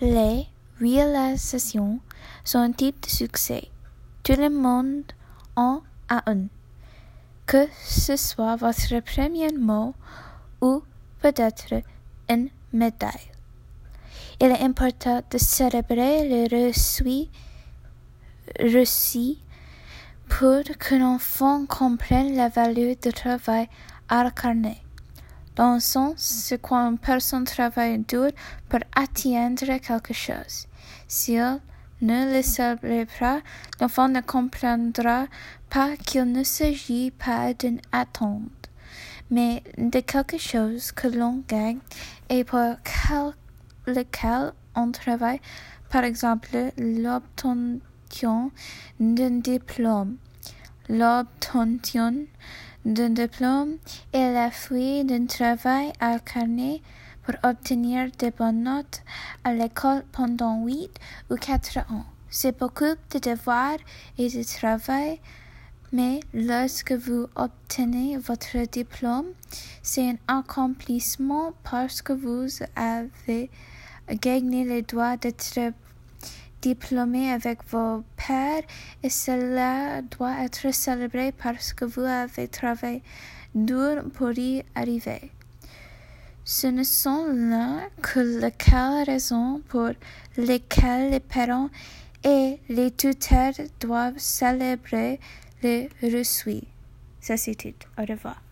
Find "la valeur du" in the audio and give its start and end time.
22.34-23.12